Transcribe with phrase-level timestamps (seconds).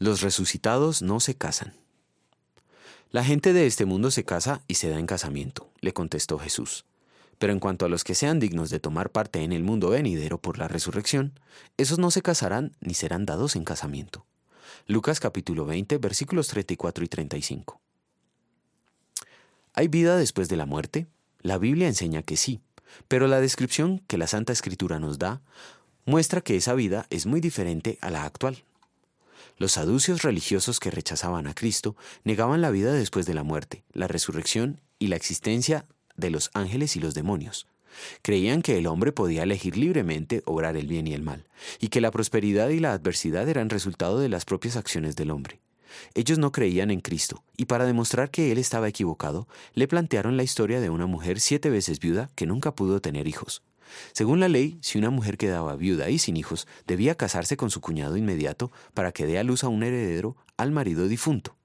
[0.00, 1.74] Los resucitados no se casan.
[3.10, 6.86] La gente de este mundo se casa y se da en casamiento, le contestó Jesús.
[7.38, 10.38] Pero en cuanto a los que sean dignos de tomar parte en el mundo venidero
[10.38, 11.38] por la resurrección,
[11.76, 14.24] esos no se casarán ni serán dados en casamiento.
[14.86, 17.78] Lucas capítulo 20 versículos 34 y 35.
[19.74, 21.08] ¿Hay vida después de la muerte?
[21.42, 22.62] La Biblia enseña que sí,
[23.06, 25.42] pero la descripción que la Santa Escritura nos da
[26.06, 28.64] muestra que esa vida es muy diferente a la actual.
[29.60, 31.94] Los saducios religiosos que rechazaban a Cristo
[32.24, 35.84] negaban la vida después de la muerte, la resurrección y la existencia
[36.16, 37.66] de los ángeles y los demonios.
[38.22, 41.46] Creían que el hombre podía elegir libremente obrar el bien y el mal,
[41.78, 45.60] y que la prosperidad y la adversidad eran resultado de las propias acciones del hombre.
[46.14, 50.42] Ellos no creían en Cristo, y para demostrar que él estaba equivocado, le plantearon la
[50.42, 53.62] historia de una mujer siete veces viuda que nunca pudo tener hijos.
[54.12, 57.80] Según la ley, si una mujer quedaba viuda y sin hijos, debía casarse con su
[57.80, 61.56] cuñado inmediato para que dé a luz a un heredero al marido difunto.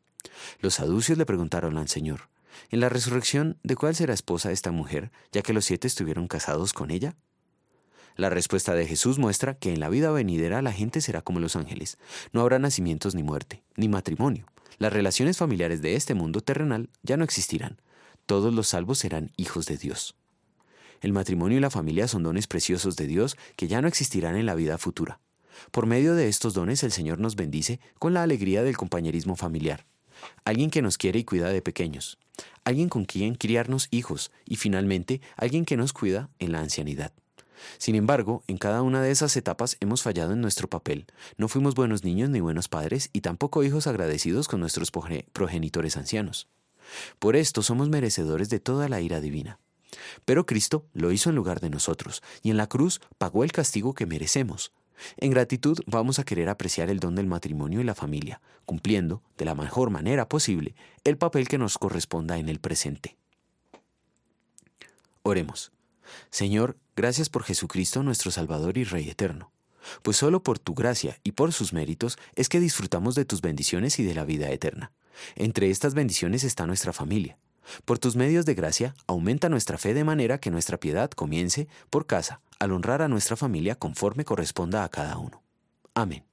[0.59, 2.29] Los saducios le preguntaron al Señor,
[2.69, 6.73] ¿en la resurrección de cuál será esposa esta mujer, ya que los siete estuvieron casados
[6.73, 7.15] con ella?
[8.15, 11.57] La respuesta de Jesús muestra que en la vida venidera la gente será como los
[11.57, 11.97] ángeles.
[12.31, 14.45] No habrá nacimientos ni muerte, ni matrimonio.
[14.77, 17.81] Las relaciones familiares de este mundo terrenal ya no existirán.
[18.25, 20.15] Todos los salvos serán hijos de Dios.
[21.05, 24.47] El matrimonio y la familia son dones preciosos de Dios que ya no existirán en
[24.47, 25.19] la vida futura.
[25.69, 29.85] Por medio de estos dones el Señor nos bendice con la alegría del compañerismo familiar.
[30.45, 32.17] Alguien que nos quiere y cuida de pequeños.
[32.63, 37.13] Alguien con quien criarnos hijos y finalmente alguien que nos cuida en la ancianidad.
[37.77, 41.05] Sin embargo, en cada una de esas etapas hemos fallado en nuestro papel.
[41.37, 44.89] No fuimos buenos niños ni buenos padres y tampoco hijos agradecidos con nuestros
[45.33, 46.47] progenitores ancianos.
[47.19, 49.59] Por esto somos merecedores de toda la ira divina.
[50.25, 53.93] Pero Cristo lo hizo en lugar de nosotros, y en la cruz pagó el castigo
[53.93, 54.71] que merecemos.
[55.17, 59.45] En gratitud vamos a querer apreciar el don del matrimonio y la familia, cumpliendo, de
[59.45, 63.17] la mejor manera posible, el papel que nos corresponda en el presente.
[65.23, 65.71] Oremos.
[66.29, 69.51] Señor, gracias por Jesucristo nuestro Salvador y Rey eterno,
[70.01, 73.99] pues solo por tu gracia y por sus méritos es que disfrutamos de tus bendiciones
[73.99, 74.91] y de la vida eterna.
[75.35, 77.37] Entre estas bendiciones está nuestra familia.
[77.85, 82.05] Por tus medios de gracia, aumenta nuestra fe de manera que nuestra piedad comience por
[82.05, 85.43] casa, al honrar a nuestra familia conforme corresponda a cada uno.
[85.93, 86.25] Amén.